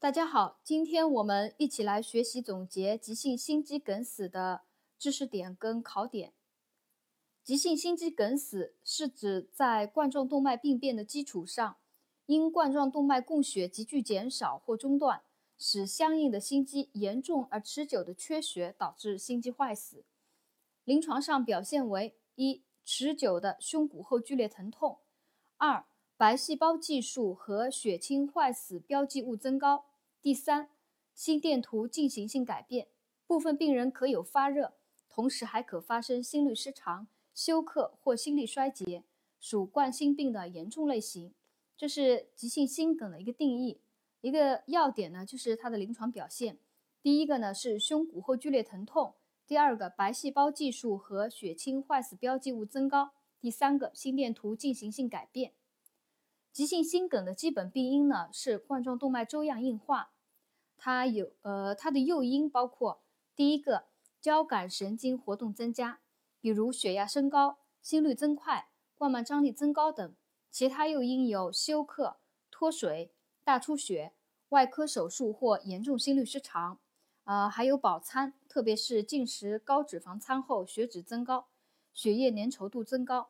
[0.00, 4.62] 大家好，今天我们一起来学习总结急性心肌梗死的
[4.98, 6.32] 知识点跟考点。
[7.44, 11.76] 急性心肌梗死是指在冠状动脉病变的基础上，
[12.24, 15.20] 因冠状动脉供血急剧减少或中断，
[15.58, 20.06] 使相应的心肌严重而持久的缺血，导致心肌坏死。
[20.84, 25.00] 临床上表现为：一、持久的胸骨后剧烈疼痛；
[25.58, 25.84] 二、
[26.16, 29.89] 白细胞计数和血清坏死标记物增高；
[30.22, 30.68] 第三，
[31.14, 32.88] 心电图进行性改变，
[33.26, 34.74] 部分病人可有发热，
[35.08, 37.08] 同时还可发生心律失常。
[37.32, 39.04] 休克或心力衰竭
[39.38, 41.32] 属冠心病的严重类型，
[41.74, 43.80] 这是急性心梗的一个定义。
[44.20, 46.58] 一个要点呢，就是它的临床表现。
[47.00, 49.14] 第一个呢是胸骨后剧烈疼痛，
[49.46, 55.54] 第二个白细胞计数和血清坏死标记物增高，第三个心电图进行性改变。
[56.52, 60.10] 急性心梗的基本病因呢是冠状动脉粥样硬化，
[60.76, 63.02] 它有呃它的诱因包括
[63.34, 63.84] 第一个
[64.20, 66.00] 交感神经活动增加。
[66.42, 70.14] 比如血压升高、心率增快、冠脉张力增高等，
[70.50, 72.16] 其他诱因有休克、
[72.50, 73.12] 脱水、
[73.44, 74.14] 大出血、
[74.48, 76.80] 外科手术或严重心律失常，
[77.24, 81.48] 呃，还有饱餐，特别是进食高脂肪餐后血脂增高、
[81.92, 83.28] 血液粘稠度增高。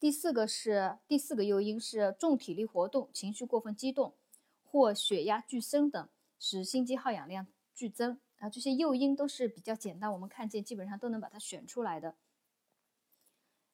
[0.00, 4.14] 第四个是第四个诱因是重体力活动、情绪过分激动
[4.64, 8.18] 或血压剧升等，使心肌耗氧量剧增。
[8.38, 12.14] 啊，这些诱因都是比较简单，我们看见基本上都能把它选出来的。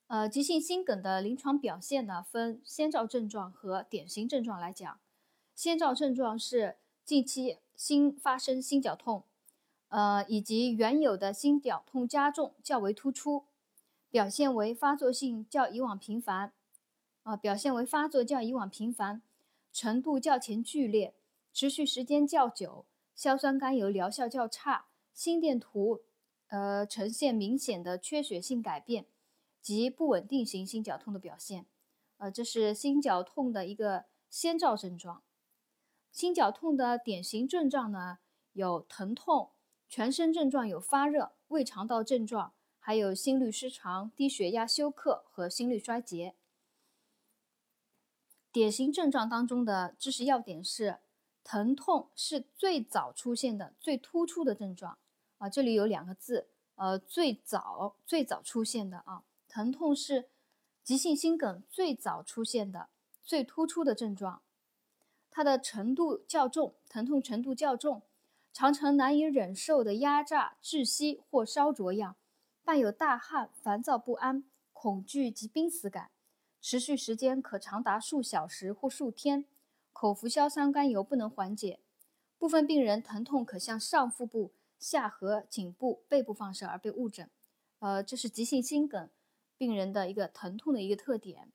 [0.09, 4.99] 呃，急性心梗的临床表现呢，分先兆症状和典型症状来讲。
[5.55, 9.23] 先兆症状是近期心发生心绞痛，
[9.91, 13.45] 呃，以及原有的心绞痛加重较为突出，
[14.17, 16.55] 表现为发作性较以往频繁，
[17.25, 19.21] 啊，表现为发作较以往频繁，
[19.75, 21.15] 程度较前剧烈，
[21.53, 26.01] 持续时间较久，硝酸甘油疗效较差，心电图
[26.47, 29.05] 呃呈现明显的缺血性改变。
[29.61, 31.67] 及不稳定型心绞痛的表现，
[32.17, 35.23] 呃，这是心绞痛的一个先兆症状。
[36.11, 38.21] 心绞痛的典型症状呢，
[38.55, 39.51] 有疼痛，
[39.87, 42.55] 全身症状有发热、胃肠道症状，
[42.87, 46.37] 还有心律失常、低血压、休克和心律衰竭。
[48.53, 51.01] 典型症状当中的知识要点是，
[51.43, 54.99] 疼痛是最早出现的、最突出的症状
[55.39, 59.25] 啊，这里有两个字，呃，最早、最早出现的啊。
[59.49, 60.29] 疼痛是
[60.85, 62.91] 急性心梗最早出现的、
[63.25, 64.43] 最突出的症状，
[65.29, 68.03] 它的程度较重，疼痛程度较重，
[68.53, 72.15] 常常难以忍受的压榨、窒息或烧灼样，
[72.67, 76.11] 伴有大汗、烦躁不安、恐惧及濒死感，
[76.61, 79.45] 持续时间可长达数小时或数天，
[79.93, 81.79] 口服硝酸甘油不能缓解。
[82.37, 84.51] 部分病人疼痛可向上腹部、
[84.81, 87.31] 下颌、颈部、背部放射而被误诊。
[87.79, 89.09] 呃，这是急性心梗。
[89.57, 91.53] 病人的一个疼痛的一个特点，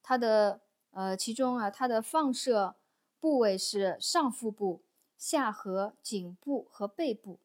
[0.00, 0.60] 它的
[0.92, 2.76] 呃，其中啊，它的放射
[3.18, 4.84] 部位是上腹部、
[5.18, 7.40] 下颌、颈部和背部，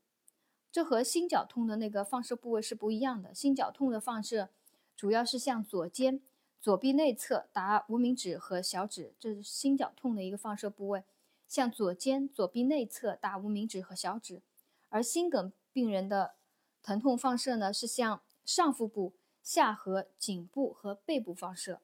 [0.71, 3.33] 这和心绞痛的那个放射部位是不一样的。
[3.33, 4.49] 心绞痛的放射
[4.95, 6.21] 主要是向左肩、
[6.59, 11.03] 左臂内侧达无名指和小指，这是心绞痛的一个放射部位，
[11.47, 14.41] 向左肩、左臂内侧达无名指和小指。
[14.89, 16.35] 而心梗病人的
[16.81, 19.13] 疼痛放射呢，是向上腹部。
[19.43, 21.81] 下颌、颈部和背部放射。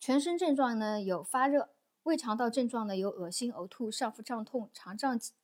[0.00, 1.70] 全身症状呢有发热，
[2.02, 5.34] 胃肠道症状呢有恶心、呕吐、上腹胀痛、肠胀气、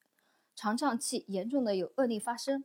[0.56, 2.64] 肠胀气，严重的有恶逆发生。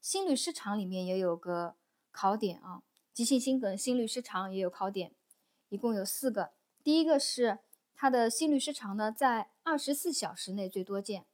[0.00, 1.74] 心律失常里面也有个
[2.12, 5.14] 考点啊，急性心梗心律失常也有考点，
[5.70, 6.52] 一共有四个。
[6.84, 7.58] 第一个是
[7.94, 11.26] 它的心律失常呢在二十四小时内最多见，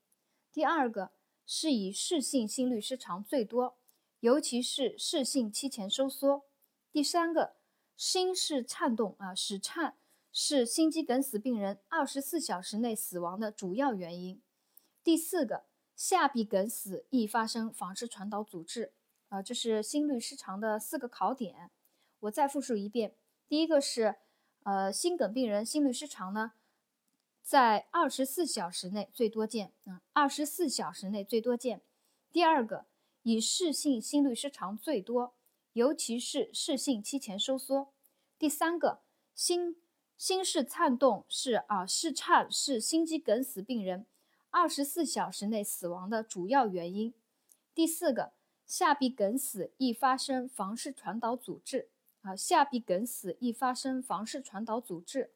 [0.52, 1.10] 第二个
[1.44, 3.76] 是以室性心律失常最多。
[4.20, 6.46] 尤其是室性期前收缩。
[6.90, 7.56] 第三个，
[7.96, 9.98] 心室颤动啊，室颤
[10.32, 14.42] 是心肌梗死病人二十四小时内死亡的主要原因。
[15.04, 18.92] 第四个，下壁梗死易发生房室传导阻滞
[19.30, 21.70] 啊，这是心律失常的四个考点。
[22.20, 23.16] 我再复述一遍：
[23.48, 24.14] 第一个是，
[24.62, 26.52] 呃，心梗病人心律失常呢，
[27.42, 31.80] 在二十四小时内最多见啊，二十四小时内最多见。
[32.30, 32.86] 第二个。
[33.28, 35.34] 以室性心律失常最多，
[35.72, 37.92] 尤其是室性期前收缩。
[38.38, 39.00] 第三个，
[39.34, 39.82] 心
[40.16, 44.06] 心室颤动是啊，室颤是心肌梗死病人
[44.58, 47.12] 二十四小时内死亡的主要原因。
[47.74, 48.32] 第四个，
[48.64, 51.90] 下壁梗死易发生房室传导阻滞
[52.22, 55.34] 啊，下壁梗死易发生房室传导阻滞。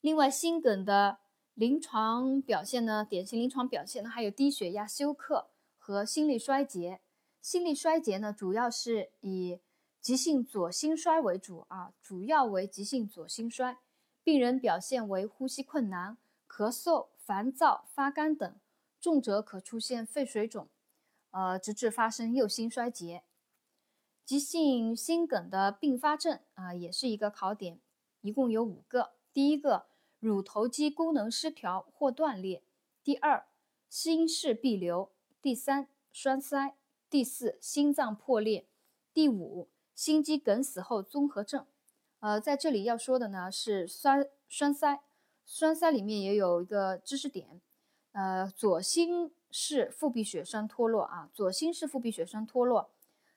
[0.00, 1.18] 另外，心梗的
[1.54, 5.46] 临床表现呢，典型临床表现呢还有低血压、休克
[5.78, 7.00] 和心力衰竭。
[7.40, 9.60] 心力衰竭呢，主要是以
[10.00, 13.78] 急性左心衰为主啊，主要为急性左心衰。
[14.24, 18.58] 病人表现为呼吸困难、咳嗽、烦躁、发干等，
[19.00, 20.68] 重者可出现肺水肿，
[21.30, 23.24] 呃，直至发生右心衰竭。
[24.24, 27.80] 急性心梗的并发症啊，也是一个考点，
[28.22, 29.12] 一共有五个。
[29.32, 29.86] 第一个，
[30.18, 32.62] 乳头肌功能失调或断裂；
[33.04, 33.46] 第二，
[33.88, 35.10] 心室壁瘤；
[35.40, 36.74] 第三，栓塞；
[37.08, 38.64] 第四，心脏破裂；
[39.12, 41.66] 第五，心肌梗死后综合症。
[42.20, 45.02] 呃，在这里要说的呢是栓栓塞，
[45.46, 47.60] 栓塞里面也有一个知识点，
[48.12, 52.90] 呃，左心室腹壁血栓脱落啊，左心室腹壁血栓脱落，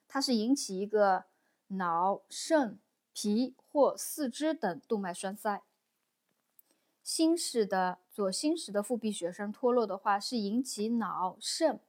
[0.08, 1.24] 它是引起一个
[1.68, 2.78] 脑、肾、
[3.12, 5.62] 脾或四肢等动脉栓塞。
[7.02, 11.80] 心室的左心室的腹壁血栓脱落的话，是引起脑、肾、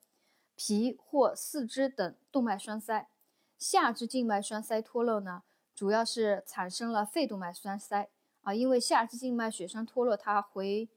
[0.56, 3.10] 脾或四肢等动脉栓塞。
[3.58, 5.44] 下肢静脉栓塞脱落呢？
[5.76, 8.10] 主要是产生了肺动脉栓塞
[8.42, 10.90] 啊，因为下肢静脉血栓脱落，它回，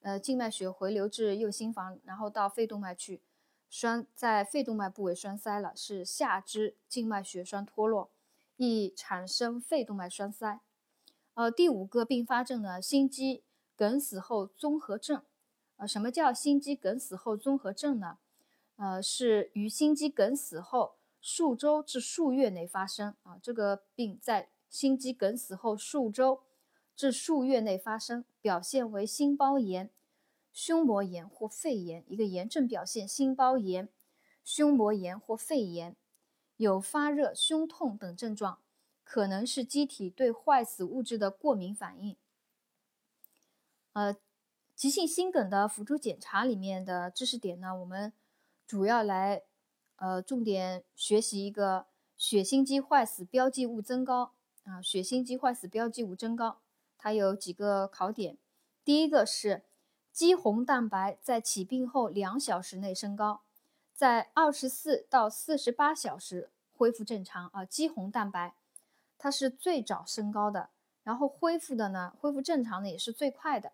[0.00, 3.22] 呃，静脉血回流至右心房，然后到肺动脉去，
[3.68, 8.10] 栓在肺动脉部位栓塞了，是下肢静脉血栓脱落，
[8.56, 10.60] 易产生肺动脉栓塞。
[11.34, 13.44] 呃，第五个并发症呢，心肌
[13.76, 15.22] 梗死后综合症。
[15.76, 18.18] 呃，什么叫心肌梗死后综合症呢？
[18.76, 20.96] 呃，是于心肌梗死后。
[21.20, 26.44] 数周至数月内发生啊，这个病在心肌梗死后数周
[26.98, 29.88] 至数月内发生，表现为心包炎、
[30.52, 33.88] 胸膜炎或肺炎，一个炎症表现，心包炎、
[34.44, 35.94] 胸膜炎或肺炎，
[36.56, 38.58] 有发热、胸痛等症状，
[39.04, 42.16] 可能是机体对坏死物质的过敏反应。
[43.92, 44.16] 呃，
[44.74, 48.12] 急性心梗的辅助检查里面的知识点呢，我们
[48.66, 49.44] 主要来。
[50.00, 51.86] 呃，重点学习一个
[52.16, 54.30] 血心肌坏死标记物增高
[54.62, 56.60] 啊，血心肌坏死标记物增高，
[56.98, 58.36] 它有几个考点。
[58.84, 59.62] 第一个是
[60.12, 63.42] 肌红蛋白在起病后两小时内升高，
[63.94, 67.64] 在二十四到四十八小时恢复正常啊。
[67.64, 68.54] 肌红蛋白
[69.16, 70.70] 它是最早升高的，
[71.04, 73.72] 然后恢复的呢，恢复正常的也是最快的。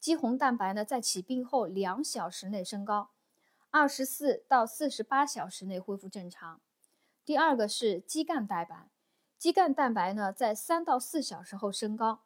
[0.00, 3.10] 肌红蛋白呢，在起病后两小时内升高。
[3.70, 6.60] 二十四到四十八小时内恢复正常。
[7.24, 8.88] 第二个是肌干蛋白，
[9.38, 12.20] 肌干蛋白呢在三到四小时后升高，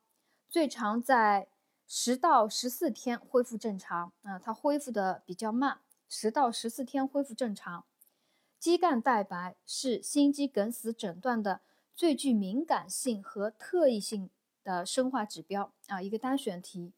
[0.49, 1.49] 最长在
[1.87, 4.13] 十到十四天恢复正常。
[4.23, 7.85] 啊，它恢复的比较慢，十到十四天恢复正常。
[8.59, 11.61] 肌干蛋白是心肌梗死诊断的
[11.95, 14.31] 最具敏感性和特异性
[14.65, 16.93] 的生化指标啊，一个单选题。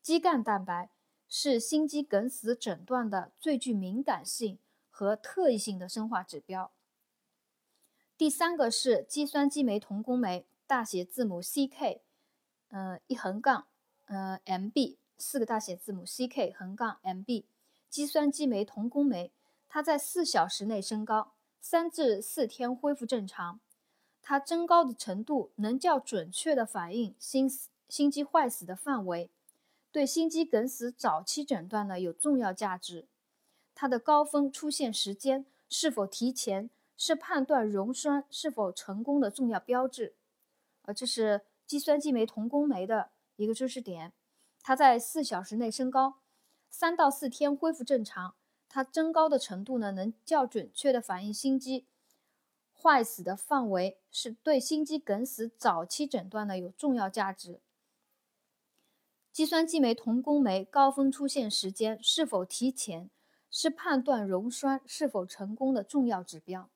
[0.00, 0.90] 肌干蛋白。
[1.34, 4.58] 是心肌梗死诊断的最具敏感性
[4.90, 6.70] 和特异性的生化指标。
[8.18, 12.00] 第三个是肌酸激酶同工酶，大写字母 CK，
[12.72, 13.66] 呃一横杠，
[14.06, 17.44] 呃 MB 四个大写字母 CK 横杠 MB，
[17.88, 19.30] 肌酸激酶同工酶，
[19.68, 23.60] 它在四小时内升高，三至四天恢复正常。
[24.22, 27.50] 它增高的程度能较准确的反映心
[27.88, 29.30] 心肌坏死的范围。
[29.90, 33.06] 对心肌梗死早期诊断呢有重要价值，
[33.74, 40.14] 它的高峰出现时间是否提前，是判断溶栓是否成功的重要标志。
[40.82, 44.12] 呃，这是肌酸激酶同工酶的一个知识点，
[44.62, 46.20] 它在四小时内升高，
[46.68, 48.34] 三到四天恢复正常。
[48.68, 51.86] 它增高的程度呢，能较准确的反映心肌
[52.72, 57.60] 坏死的范围，是对心肌梗死早期诊断呢有重要价值。
[59.30, 63.10] 肌酸激酶同工酶高峰出现时间是否提前，
[63.50, 66.70] 是判断溶栓是否成功的重要指标。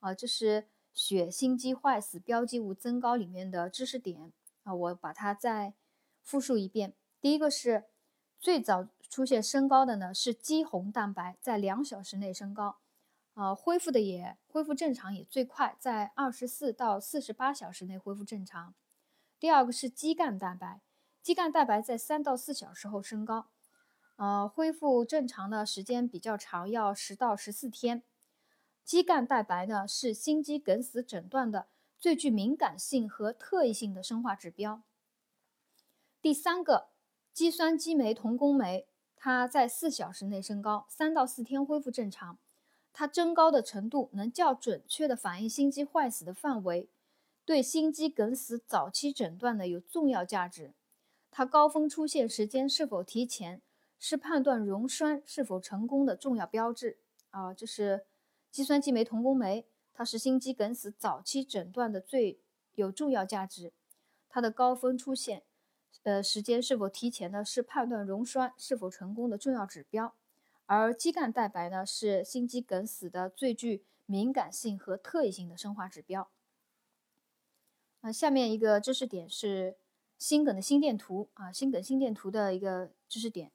[0.00, 4.32] 啊，这是血心肌坏死标记物增高里面的知识点
[4.64, 5.74] 啊，我把它再
[6.22, 6.94] 复述一遍。
[7.20, 7.84] 第一个是
[8.38, 12.78] 最早出现升高的呢，是肌红蛋白在两小时内升高，
[13.34, 18.74] 啊，恢复的也恢复正常也最快，在二十四到四十八小时内恢复正常。
[19.40, 20.80] 第二个是肌干蛋白。
[21.20, 23.48] 肌干蛋白在三到四小时后升高，
[24.16, 28.02] 呃，恢复正常的时间比较长，要十到十四天。
[28.88, 31.66] 肌干蛋白呢是心肌梗死诊断的
[31.98, 34.80] 最具敏感性和特异性的生化指标。
[36.22, 36.88] 第三个，
[37.34, 42.38] 肌酸激酶同工酶，它在四小时内升高，三到四天恢复正常。
[42.94, 46.88] 它增高的程度能较准确的反映心肌坏死的范围，
[47.44, 50.72] 对心肌梗死早期诊断呢有重要价值。
[51.30, 53.60] 它高峰出现时间是否提前，
[53.98, 56.96] 是判断溶栓是否成功的重要标志
[57.28, 57.52] 啊。
[57.52, 58.06] 这是
[58.50, 62.40] 肌酸激酶同工酶，它是心肌梗死早期诊断的最
[62.74, 63.72] 有重要价值。
[64.28, 65.42] 它的高峰出现，
[66.02, 67.44] 呃，时间是否提前呢？
[67.44, 70.14] 是判断溶栓是否成功的重要指标。
[70.66, 76.28] 而肌酐蛋白呢，是心肌梗死的最具敏感性和特异性的生化指标。
[78.00, 79.76] 那下面一个知识点是
[80.18, 83.50] 心梗的心电图啊，心梗心电图的一个知识点。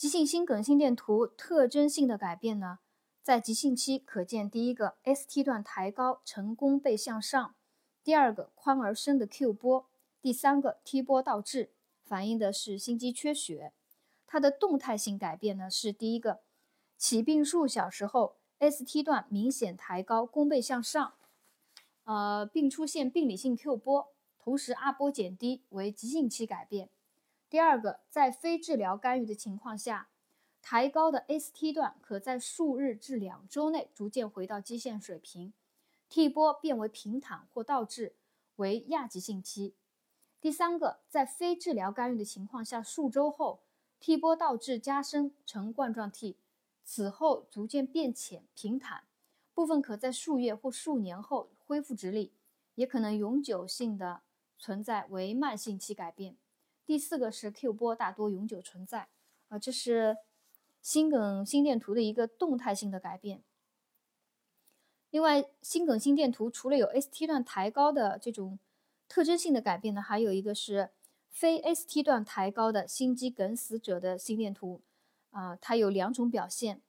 [0.00, 2.78] 急性心梗心电图特征性的改变呢，
[3.20, 7.54] 在急性期可见第一个 ST 段抬高成弓背向上，
[8.02, 9.86] 第二个宽而深的 Q 波，
[10.22, 13.74] 第三个 T 波倒置，反映的是心肌缺血。
[14.26, 16.40] 它的动态性改变呢是第一个，
[16.96, 21.12] 起病数小时后，ST 段明显抬高，弓背向上，
[22.04, 26.88] 呃，并出现病理性 Q 波，同时 R 波减低为急性期改变。
[27.50, 30.08] 第二个，在非治疗干预的情况下，
[30.62, 35.52] 抬高的 ST 段可在数日至两周内逐渐回到基线水平
[36.08, 38.14] ，T 波变为平坦或倒置，
[38.54, 39.74] 为亚急性期。
[40.40, 43.60] 第三个，在非治疗干预的情况下，数周后。
[43.98, 46.38] T 波倒置加深成冠状 T，
[46.84, 49.02] 此后逐渐变浅平坦，
[49.52, 52.32] 部分可在数月或数年后恢复直立，
[52.76, 54.22] 也可能永久性的
[54.56, 56.36] 存在为慢性期改变。
[56.90, 59.06] 第四个是 Q 波大多永久存在，
[59.46, 60.16] 啊，这是
[60.82, 63.44] 心梗心电图的一个动态性的改变。
[65.10, 68.58] 另外，心梗心电图除了有 ST 段抬高的这种
[69.06, 70.90] 特征性的改变呢，还有一个是。
[71.28, 74.80] 非 ST 段抬高的心肌梗死者的心电图，
[75.30, 76.82] 啊，它有两种表现。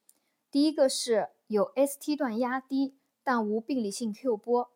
[0.50, 4.72] 第一个是有 ST 段压低，但无病理性 Q 波；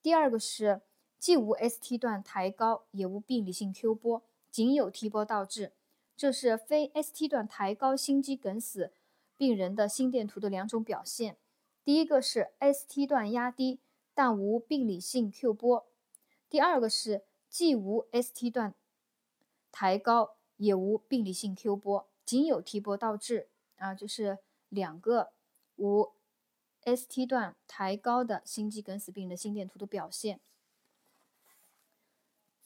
[0.00, 0.82] 第二个是
[1.18, 5.72] 既无 ST 段抬高，也无病理性 Q 波，仅有 T 波倒置。
[6.16, 8.92] 这是非 ST 段抬高心肌梗死
[9.36, 11.36] 病人的心电图的两种表现。
[11.84, 13.78] 第一个是 ST 段压低，
[14.14, 15.86] 但无病理性 Q 波；
[16.50, 18.74] 第二个是既无 ST 段。
[19.70, 24.38] 抬高也无病理性 Q 波，仅有 T 波倒置啊，就是
[24.68, 25.30] 两个
[25.76, 26.10] 无
[26.82, 30.40] ST 段抬高的心肌梗死病的心电图的表现。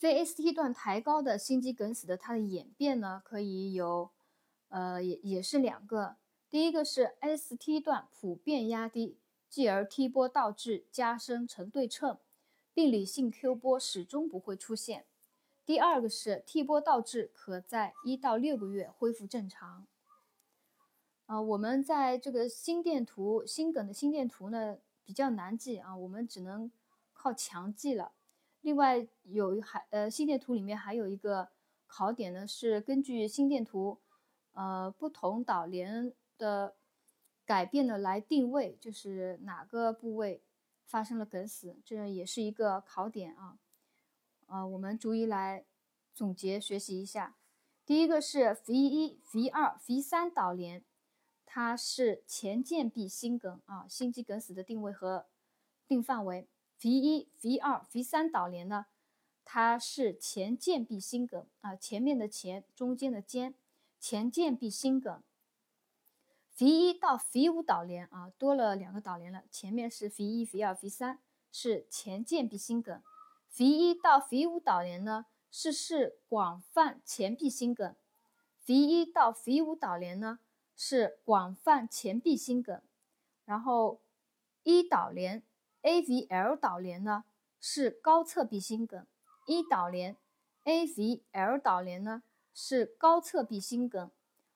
[0.03, 4.11] 非 ST 段抬高的心肌梗死的它的演变呢，可以有，
[4.69, 6.17] 呃，也也是两个。
[6.51, 12.19] 第一个是 ST 段普遍压低，继而 T 波倒置加深成对称，
[12.75, 15.07] 病理性 Q 波始终不会出现。
[15.65, 19.87] 第二个是 T 波倒置，可在一到六个月恢复正常。
[21.27, 26.73] 啊，我们在这个心电图心梗的心电图呢比较难记啊，我们只能
[27.13, 28.11] 靠强记了。
[28.63, 31.51] 另外有还呃心电图里面还有一个
[31.87, 34.01] 考点呢，是根据心电图
[34.53, 36.75] 呃不同导联的
[37.45, 40.43] 改变呢来定位，就是哪个部位
[40.87, 43.59] 发生了梗死，这也是一个考点啊。
[44.47, 45.65] 呃，我们逐一来
[46.15, 47.37] 总结学习一下。
[47.85, 50.85] 第一个是 V 一、V 二、V 三导联，
[51.45, 55.27] 它是前间壁心梗啊，心肌梗死的定位和
[55.89, 56.49] 定范围。
[56.83, 58.87] V 一、V 二、V 三导联呢，
[59.45, 63.55] 它是前间壁心梗啊，前面的前，中间的间，
[64.01, 65.23] 前间壁心梗。
[66.59, 71.19] V 一到 V 五导联啊，多了两个导联了，前面是 V 一、V 二、V 三，
[71.51, 73.03] 是前间壁心梗。
[73.57, 77.95] V 一到 V 五导联呢是是广泛前壁心梗
[78.67, 80.39] ，V 一到 V 五导联呢
[80.77, 82.81] 是广泛前壁心梗，
[83.45, 84.01] 然后
[84.63, 85.43] 一导联
[85.83, 87.25] AVL 导联呢
[87.61, 89.07] 是高侧壁心梗，
[89.47, 90.17] 一导联
[90.65, 92.23] AVL 导联呢
[92.55, 94.11] 是高侧壁心梗，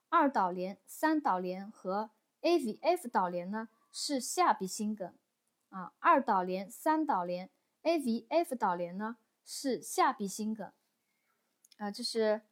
[0.09, 2.11] 二导联、三导联和
[2.43, 5.13] AVF 导联呢是下壁心梗，
[5.71, 7.51] 啊，二导联、三导联。
[7.83, 10.73] AVF 导联呢是下壁心梗，
[11.77, 12.43] 啊，这是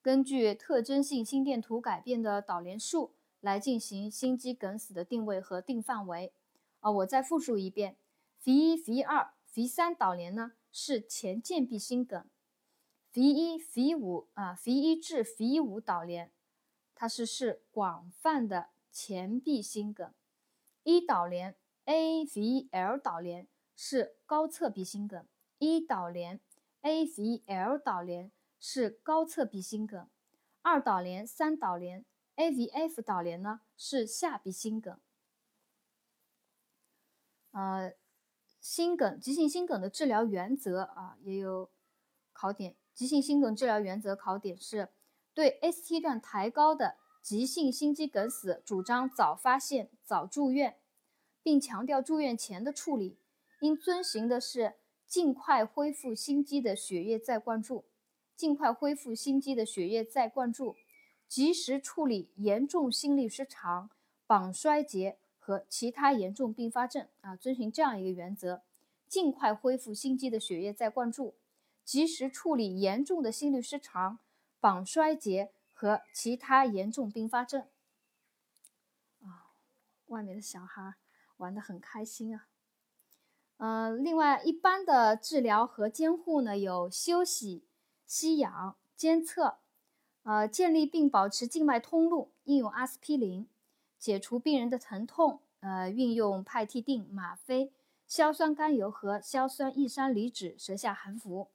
[0.00, 6.32] 根据特征性心电图改变的导联数来进行心肌梗死的定位和定范围。
[6.78, 7.96] 啊，我再复述一遍
[8.44, 12.28] ：V 一、V 二、V 三导联呢是前间壁心梗
[13.12, 16.32] ；V 一、V 五啊，V 一至 V 五导联，
[16.94, 20.12] 它是是广泛的前壁心梗；
[20.82, 23.48] 一导联 AVL 导联。
[23.80, 25.24] 是高侧壁心梗，
[25.58, 26.40] 一导联
[26.82, 30.10] AVL 导联是高侧壁心梗，
[30.62, 32.04] 二导联、三导联
[32.34, 34.98] AVF 导联呢是下壁心梗。
[37.52, 37.94] 呃，
[38.60, 41.70] 心梗急性心梗的治疗原则啊也有
[42.32, 44.88] 考点，急性心梗治疗原则考点是
[45.32, 50.78] 对 ST 段抬高的急性心肌梗死主张早发现、早住院，
[51.42, 53.18] 并强调住院前的处理。
[53.60, 54.74] 应遵循的是
[55.06, 57.86] 尽快恢复心肌的血液再灌注，
[58.36, 60.76] 尽快恢复心肌的血液再灌注，
[61.26, 63.90] 及时处理严重心律失常、
[64.26, 65.18] 膀衰竭
[65.48, 68.60] 和其他严重并发症啊，遵循这样一个原则。
[69.08, 71.36] 尽快恢复心肌的血液再灌注，
[71.82, 74.18] 及时处理严重的心律失常、
[74.60, 77.62] 膀衰竭和其他严重并发症。
[79.22, 79.56] 啊，
[80.08, 80.96] 外面的小孩
[81.38, 82.48] 玩得很开心啊。
[83.56, 87.64] 嗯，另外一般的治疗和监护呢，有休息、
[88.04, 89.56] 吸氧、监测，
[90.24, 93.48] 呃，建立并保持静脉通路，应用阿司匹林，
[93.98, 97.72] 解除病人的疼痛，呃，运用派替啶、吗啡。
[98.06, 101.50] 硝酸甘油和硝酸异山梨酯舌下含服。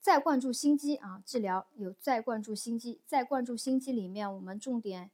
[0.00, 3.00] 再灌注心肌啊，治疗有再灌注心肌。
[3.06, 5.10] 再灌注心肌里面，我们重点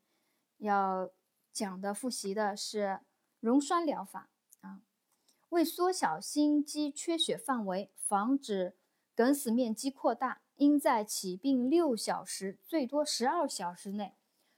[0.58, 1.10] 要
[1.52, 3.00] 讲的复习的是
[3.40, 4.80] 溶栓疗法啊。
[5.50, 8.76] 为缩小心肌缺血范围，防止
[9.14, 14.14] 梗死面积扩大，应在起病六小时最多十二小时内，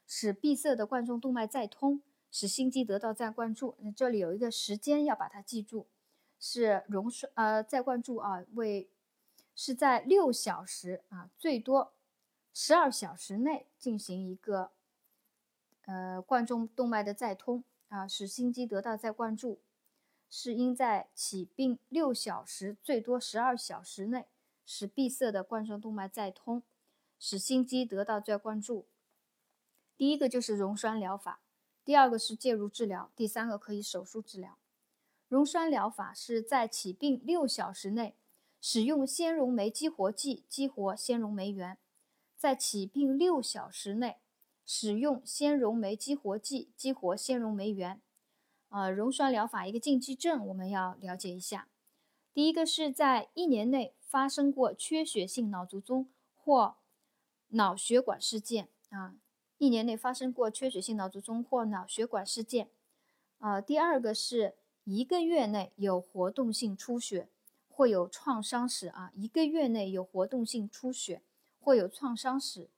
[0.06, 2.02] 使闭塞的冠状动脉再通。
[2.28, 5.86] 使心肌得到再灌注，那这里有一个时间要把它记住，
[6.38, 8.90] 是溶栓呃再灌注啊，为
[9.54, 11.94] 是在六小时啊，最多
[12.52, 14.72] 十二小时内进行一个
[15.86, 19.60] 呃冠状动脉的再通啊，使心肌得到再灌注，
[20.28, 24.26] 是应在起病六小时最多十二小时内
[24.66, 26.62] 使闭塞的冠状动脉再通，
[27.18, 28.84] 使心肌得到再灌注。
[29.96, 31.40] 第一个就是溶栓疗法。
[31.84, 34.58] 第二个是介入治疗，第三个可以手术治疗。
[35.28, 38.16] 溶栓疗法是在起病六小时内
[38.60, 41.78] 使用纤溶酶激活剂激活纤溶酶原，
[42.36, 44.18] 在起病六小时内
[44.64, 48.00] 使用纤溶酶激活剂激活纤溶酶原。
[48.68, 51.68] 呃，溶栓疗法一个禁忌症我们要了解一下。
[52.34, 56.76] 第一个是在一年内发生过缺血性脑卒中或
[57.48, 59.14] 脑血管事件啊。
[59.58, 62.68] 一年内发生过缺血性脑卒中或脑血管事件，
[63.38, 67.28] 啊，第二个是一个月内有活动性出血
[67.68, 71.22] 或有创伤史啊，一个月内有活动性出血
[71.58, 72.68] 或有创伤史。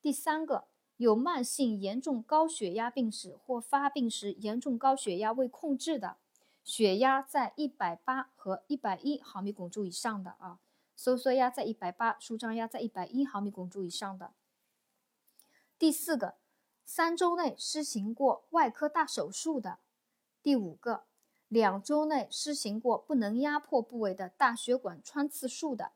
[0.00, 6.16] 第三个有慢性严重高血压病史或发病时严重高血压未控制的，
[6.62, 10.60] 血压在一百八和一百一毫米汞柱以上的啊，
[10.96, 14.32] 收缩压在一百八，舒张压在一百一毫米汞柱以上的。
[15.80, 16.34] 第四个，
[16.84, 19.78] 三周内施行过外科大手术的；
[20.42, 21.04] 第五个，
[21.48, 25.92] 两周内施行过不能压迫部位的大血管穿刺术的；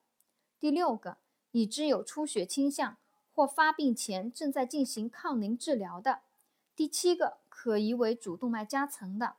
[0.59, 1.19] 第六个，
[1.51, 2.97] 已知有出血倾向
[3.35, 6.21] 或发病前正在进行抗凝治疗的；
[6.75, 9.37] 第七个，可疑为主动脉夹层的。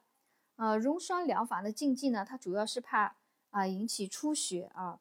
[0.58, 3.16] 呃，溶栓疗法的禁忌呢，它主要是怕
[3.50, 5.00] 啊引起出血啊。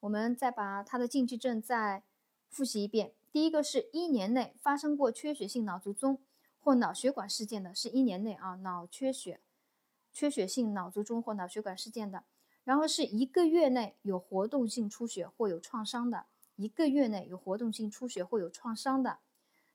[0.00, 2.02] 我们再把它的禁忌症再
[2.48, 3.12] 复习一遍。
[3.32, 6.18] 第一个是一年内发生过缺血性脑卒中
[6.58, 9.40] 或脑血管事件的，是一年内啊脑缺血、
[10.12, 12.24] 缺血性脑卒中或脑血管事件的。
[12.64, 19.18] 然后是一个月内有活动性出血或有创伤的，一个月内有活动性出血或有创伤的。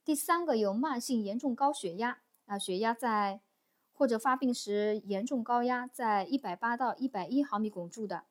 [0.03, 3.41] 第三个有慢性严重高血压啊，血压在
[3.91, 8.25] 或者发病时严重高压在一百八到一百一毫米汞柱的。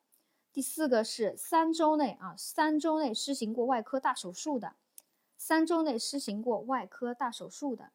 [0.53, 4.75] 第四个是三周内啊，三周内施行过外科大手术的。
[5.37, 7.91] 三周内施行过外科大手术的，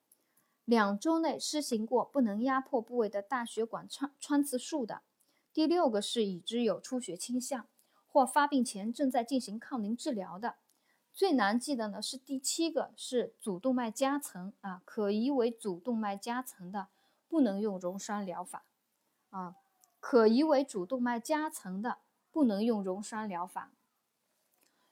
[0.65, 5.03] 两周内施行过不能压迫部位的大血管穿穿刺术的，
[5.53, 7.67] 第六个是已知有出血倾向
[8.07, 10.57] 或发病前正在进行抗凝治疗的。
[11.13, 16.89] 最难记的呢是第七个是主动脉夹层啊，可疑为主动脉夹层的
[17.27, 18.65] 不能用溶栓疗法
[19.31, 19.57] 啊，
[19.99, 21.99] 可疑为主动脉夹层的
[22.31, 23.73] 不能用溶栓疗法。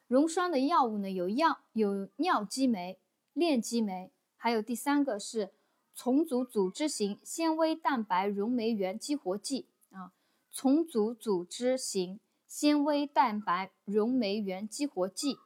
[0.09, 2.99] 溶栓的药物呢，有药有尿激酶、
[3.35, 5.53] 链激酶，还有第三个是
[5.95, 10.13] 重组组织型纤维蛋白溶酶原激活剂啊，
[10.51, 15.39] 重组组织型纤维蛋白溶酶原激活剂。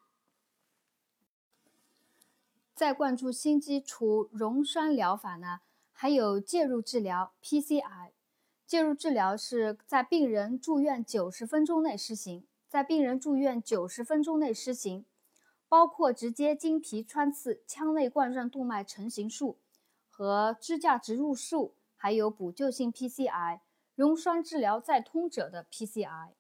[2.74, 5.60] 再灌注心肌除溶栓疗法呢，
[5.92, 8.10] 还有介入治疗 PCI，
[8.64, 12.44] 介入治疗是在病人住院九十分钟内实行。
[12.72, 15.04] 在病人住院九十分钟内施行，
[15.68, 19.58] 包括直接经皮穿刺腔内冠状动脉成形术
[20.08, 23.60] 和支架植入术，还有补救性 PCI
[23.94, 26.30] 溶栓治疗再通者的 PCI。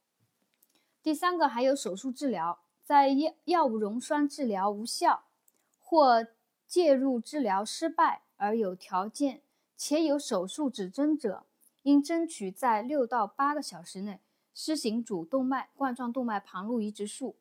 [1.02, 5.24] 第三个还有手术治疗，在药药物溶栓治疗无效
[5.78, 6.26] 或
[6.66, 9.42] 介入治疗失败而有条件
[9.76, 11.44] 且有手术指征者，
[11.82, 14.18] 应争取在六到八个小时内
[14.54, 17.36] 施行主动脉冠状动脉旁路移植术。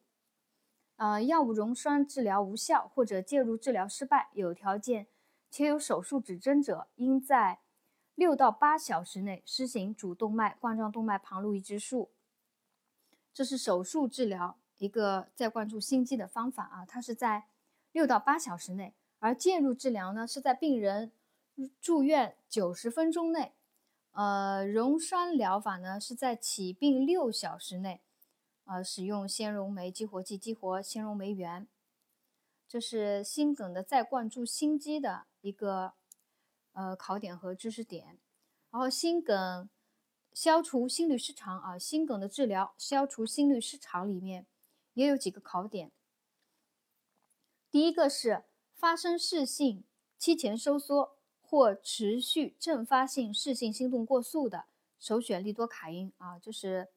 [0.96, 5.08] 呃，药物溶栓治疗无效或者介入治疗失败有条件
[5.50, 7.60] 且有手术指征者，应在
[8.14, 12.12] 六到八小时内施行主动脉冠状动脉旁路移植术。
[13.34, 17.48] 这是手术治疗一个再灌注心肌的方法啊，它是在
[17.92, 21.12] 六到八小时内，而介入治疗呢是在病人
[21.80, 23.54] 住院九十分钟内。
[24.12, 28.02] 呃，溶栓疗法呢是在起病六小时内，
[28.66, 31.68] 呃，使用纤溶酶激活剂激活纤溶酶原。
[32.68, 35.94] 这是心梗的再灌注心肌的一个
[36.74, 38.20] 呃考点和知识点。
[38.70, 39.70] 然后心梗。
[40.34, 44.48] 消除心律失常啊，心梗的治疗，消除心律失常里面
[44.94, 45.92] 也有几个考点。
[47.70, 49.84] 第一个是发生室性
[50.18, 51.18] 期前收缩
[51.52, 54.64] 或持续阵发性室性心动过速的，
[54.98, 56.88] 首选利多卡因啊，就是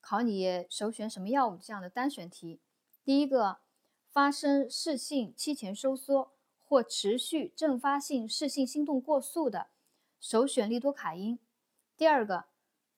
[0.00, 2.58] 考你首选什么药物这样的单选题。
[3.04, 3.58] 第一个
[4.10, 6.32] 发生室性期前收缩
[6.66, 9.66] 或持续阵发性室性心动过速的，
[10.18, 11.38] 首选利多卡因。
[11.98, 12.46] 第二个。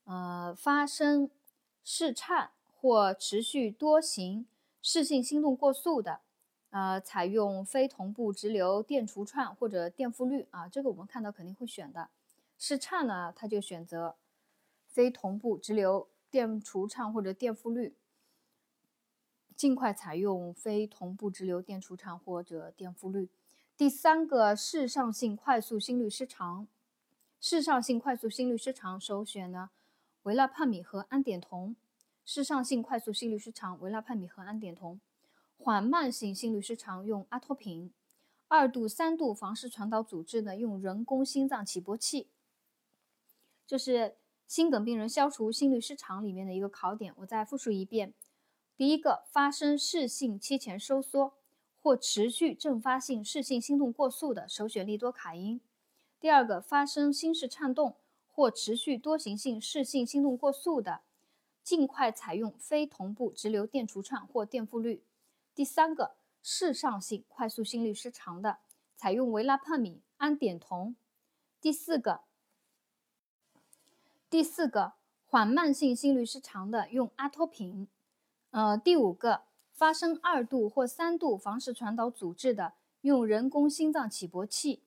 [0.05, 1.31] 呃，发生
[1.85, 4.47] 室颤或持续多型
[4.83, 6.23] 室性心动过速的，
[6.73, 12.09] 呃，采用非同步直流电除颤或者电复律啊，这个我们看到肯定会选的。
[12.59, 14.17] 室颤呢，它就选择
[14.87, 17.95] 非同步直流电除颤或者电复律，
[19.55, 23.29] 尽快采用非同步直流电除颤或者电复律。
[23.77, 26.67] 第三个，室上性快速心律失常，
[27.39, 29.69] 室上性快速心律失常首选呢。
[30.23, 31.77] 维拉帕米和氨碘酮，
[32.25, 34.99] 室上性快速心律失常，维拉帕米和氨碘酮；
[35.63, 37.93] 缓慢性心律失常用阿托品，
[38.49, 42.27] 二度、三度房室传导阻滞呢用人工心脏起搏器。
[43.65, 44.17] 这是
[44.49, 48.13] 心梗病人消除心律失常里面的一个考点，我再复述一遍：
[48.77, 51.35] 第一个，发生室性期前收缩
[51.81, 55.61] 或持续阵发性室性心动过速的，首选利多卡因；
[56.19, 57.95] 第二个，发生心室颤动。
[58.35, 61.03] 或持续多行性室性心动过速的，
[61.63, 65.03] 尽快采用非同步直流电除颤或电复律。
[65.55, 68.59] 第三个，室上性快速心律失常的，
[68.97, 70.97] 采用维拉帕米、氨碘酮。
[71.61, 72.23] 第四个，
[74.31, 74.95] 第四个，
[75.27, 77.89] 缓慢性心律失常的用阿托品。
[78.51, 84.83] 呃，第五个，发生二度或三度房室传导阻滞的，用人工心脏起搏器。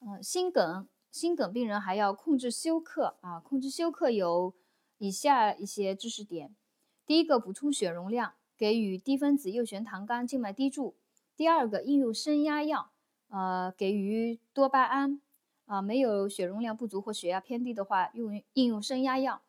[0.00, 0.88] 嗯，心梗。
[1.10, 4.54] 心梗病人还要控制休克啊，控制休克有
[4.96, 6.56] 以下一些知识点：
[7.04, 10.94] 第一个，补充血容量，给予低分子右旋糖苷静脉滴注；
[11.34, 12.92] 第二个，应用升压药，
[13.26, 15.20] 呃，给予多巴胺
[15.66, 19.42] 啊，没有血容量不足或血压偏低的话，用应用升压药，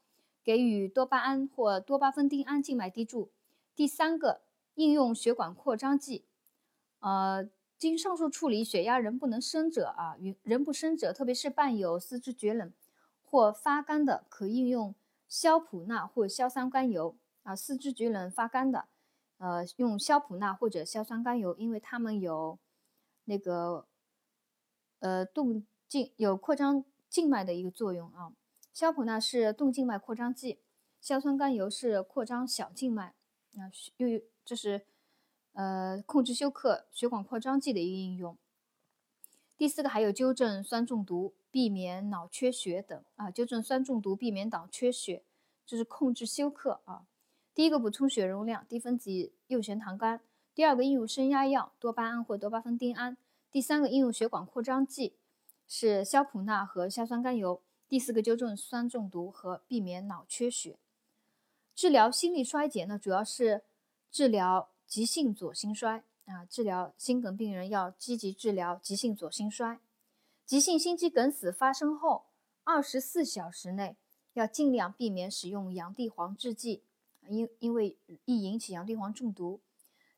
[0.44, 3.30] 给予多巴胺或多巴酚丁胺静脉滴注；
[3.76, 4.42] 第三个，
[4.74, 6.26] 应用血管扩张剂，
[7.02, 7.48] 呃。
[7.78, 12.72] 经上述处理，血压仍不能升者啊，仍不升者，特别是伴有四肢厥冷
[13.22, 14.96] 或发干的，可应用
[15.28, 17.54] 硝普钠或硝酸甘油啊。
[17.54, 18.86] 四肢厥冷发干的，
[19.38, 22.60] 呃，用硝普钠或者硝酸甘油，因为它们有
[23.26, 23.88] 那个
[25.00, 28.34] 呃动静有扩张静脉的一个作用啊。
[28.74, 30.60] 硝普钠是动静脉扩张剂，
[31.00, 33.16] 硝酸甘油是扩张小静脉
[33.56, 34.08] 啊，又
[34.46, 34.86] 这是。
[35.56, 38.36] 呃，控制休克血管扩张剂的一个应用。
[39.56, 45.24] 第四个还有纠正酸中毒、避免脑缺血等啊，纠正酸中毒、避免脑缺血，
[45.64, 47.06] 就是控制休克啊。
[47.54, 50.20] 第一个补充血容量，低分子右旋糖苷；
[50.54, 53.16] 第二个应用升压药，多巴胺或多巴酚丁胺；
[53.52, 55.16] 第三个应用血管扩张剂
[55.68, 60.78] 是硝普钠和硝酸甘油；第四个纠正酸中毒和避免脑缺血。
[61.76, 63.64] 治疗心力衰竭呢，主要是
[64.12, 64.70] 治疗。
[64.86, 69.80] 急性左心衰啊，治疗心梗病人要积极治疗急性左心衰。
[70.46, 72.26] 急性心肌梗死发生后
[72.64, 73.96] 二十四小时内
[74.34, 76.84] 要尽量避免使用洋地黄制剂，
[77.28, 79.62] 因因为易引起洋地黄中毒。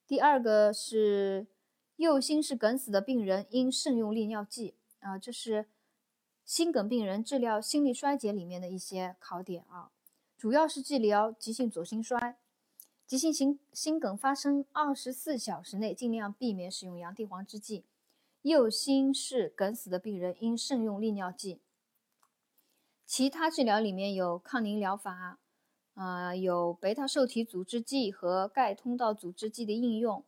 [0.07, 1.47] 第二个是
[1.95, 5.67] 右心室梗死的病人应慎用利尿剂啊，这是
[6.43, 9.91] 心梗病人治疗心力衰竭里面的一些考点啊，
[10.37, 12.37] 主要是治疗急性左心衰。
[13.07, 17.85] 急性心心梗发生二十四小时内，尽量避免使用洋地黄制剂。
[18.41, 21.61] 右心室梗死的病人应慎用利尿剂。
[23.05, 25.39] 其他治疗里面有抗凝疗法、
[25.95, 30.25] 呃，有贝塔受体阻滞剂和钙通道阻滞剂的应用，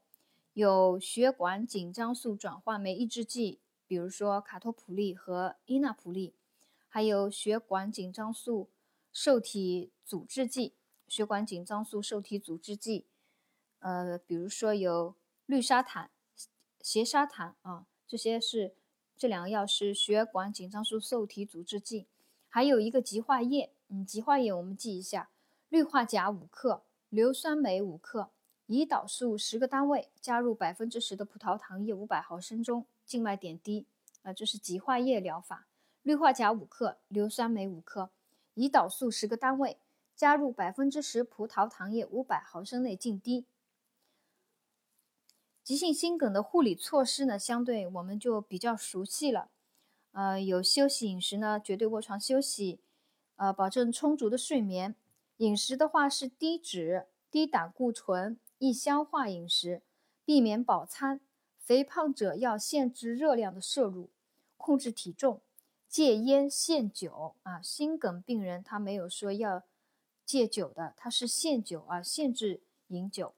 [0.53, 6.34] 有血管紧张素转换酶抑制剂，比如说卡托普利和伊那普利，
[6.88, 8.69] 还有血管紧张素
[9.12, 10.73] 受体阻滞剂、
[11.06, 13.06] 血管紧张素受体阻滞剂，
[13.80, 16.10] 呃，比如说有氯沙坦、
[16.82, 18.73] 缬沙坦啊，这些是
[19.17, 22.08] 这两个药是血管紧张素受体阻滞剂，
[22.47, 25.30] 还有一个极化液，嗯，极化液我们记一下。
[25.69, 28.30] 氯化钾五克，硫酸镁五克，
[28.67, 33.86] 胰岛素十个单位，加入百分之十的葡萄糖液五百毫升中，静脉点滴。
[34.21, 35.67] 啊，这是极化液疗法。
[36.03, 38.10] 氯化钾五克，硫酸镁五克，
[38.56, 39.77] 胰岛素十个单位，
[40.15, 43.45] 加入百分之十葡萄糖液五百毫升内静滴。
[45.63, 49.49] 急性心梗的护理措施呢，相对我们就比较熟悉了。
[50.13, 52.80] 呃，有休息饮食呢，绝对卧床休息，
[53.36, 54.95] 呃，保证充足的睡眠。
[55.38, 59.82] 饮食的话是低脂、低胆固醇、易消化饮食，
[60.26, 61.21] 避免饱餐。
[61.60, 64.10] 肥胖者要限制热量的摄入，
[64.56, 65.41] 控制体重，
[65.89, 67.62] 戒烟限酒啊。
[67.62, 69.63] 心梗病人他没有说要
[70.26, 73.34] 戒酒的，他是限酒啊，限制饮酒。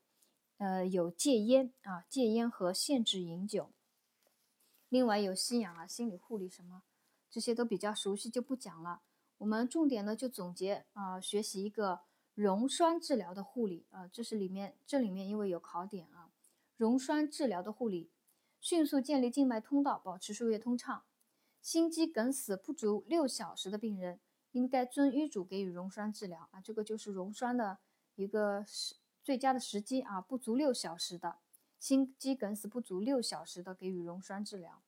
[0.58, 3.72] 呃，有戒烟啊，戒烟和限制饮酒。
[4.90, 6.84] 另外有吸氧啊，心理护理什么，
[7.32, 9.02] 这些都比较熟悉，就不讲了。
[9.40, 12.02] 我们重点呢就总结啊，学习一个
[12.36, 16.30] 溶栓治疗的护理啊，这是里面这里面因为有考点啊，
[16.76, 18.12] 溶栓治疗的护理，
[18.60, 21.04] 迅速建立静脉通道，保持输液通畅。
[21.62, 24.20] 心肌梗死不足六小时的病人，
[24.52, 27.80] 应该遵医嘱给予溶栓治疗啊，这个就是溶栓的
[28.16, 31.38] 一个时最佳的时机啊，不足六小时的
[31.80, 34.82] 心肌梗死不足六小时的给予溶栓治疗，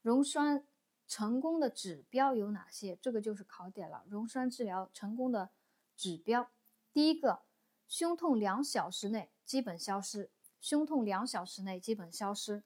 [0.00, 0.64] 溶栓。
[1.10, 2.96] 成功的指标有哪些？
[3.02, 4.04] 这个就是考点了。
[4.08, 5.50] 溶栓治疗成功的
[5.96, 6.48] 指标，
[6.92, 7.42] 第一个，
[7.88, 12.62] 胸痛两小时内基本消失，胸痛两小时内基本消失。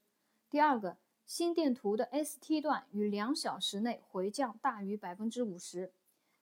[0.47, 5.91] 第二个，心电图的 ST 段于两小时内回降大于百分之五十，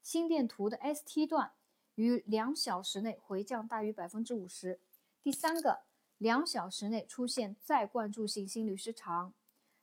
[0.02, 1.54] 心电图的 ST 段
[1.96, 4.82] 于两小时内回降大于百分之五十。
[5.24, 5.84] 第三个，
[6.18, 9.34] 两小时内出现再灌注性心律失常。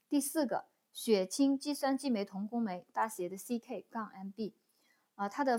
[0.06, 0.66] 第四个。
[0.92, 4.52] 血清肌酸激酶同工酶大写的 CK 杠 MB，
[5.14, 5.58] 啊，它的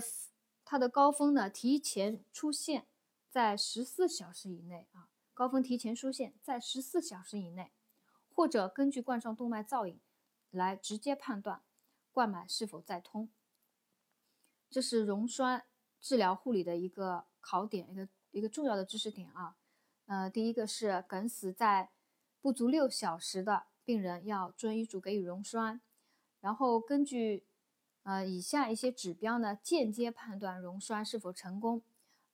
[0.64, 2.86] 它的高峰呢提前出现
[3.28, 7.72] 在十四小时以内啊，高峰提前出现在十四小时以内，
[8.34, 10.00] 或者根据冠状动脉造影
[10.50, 11.62] 来直接判断
[12.12, 13.30] 冠脉是否再通。
[14.70, 15.64] 这是溶栓
[16.00, 19.56] 治疗护理的一个考点，一个一个重要的知识点啊。
[20.06, 21.90] 呃，第一个是梗死在
[22.40, 23.71] 不足六小时的。
[23.84, 25.80] 病人要遵医嘱给予溶栓，
[26.40, 27.44] 然后根据
[28.04, 31.82] 呃以下一些指标呢，间接判断溶栓是否成功。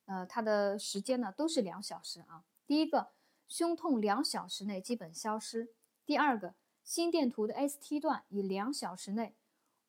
[0.07, 2.45] 呃，它的时间呢都是两小时啊。
[2.67, 3.11] 第一个，
[3.47, 5.69] 胸痛两小时内基本消失；
[6.07, 9.35] 第二个，心电图的 ST 段以两小时内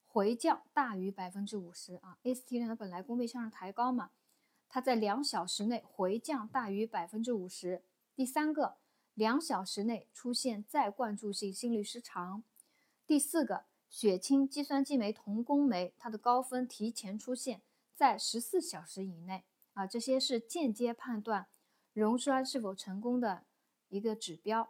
[0.08, 2.18] 回降大于百分之五十啊。
[2.24, 4.12] ST 段它本来弓背向上抬高嘛，
[4.68, 7.84] 它在两小时内回降大于百分之五十。
[8.16, 8.79] 第三个。
[9.20, 12.42] 两小时内出现再灌注性心律失常。
[13.06, 17.62] 第四个，血清肌酸激酶同工酶它的高峰提前出现
[17.94, 21.48] 在十四小时以内啊，这些是间接判断
[21.92, 23.44] 溶栓是否成功的
[23.90, 24.70] 一个指标。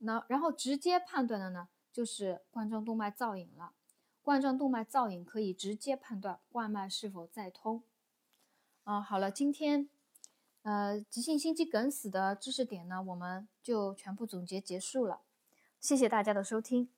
[0.00, 3.72] 那然后直接判断的呢，就是冠状动脉造影了。
[4.20, 7.82] 冠状动脉造影可以直接判断冠脉是否再通。
[8.84, 9.88] 啊，好了，今天。
[10.68, 15.22] 呃，急性心肌梗死的知识点呢，我们就全部总结结束了。
[15.80, 16.90] 谢谢大家的收听。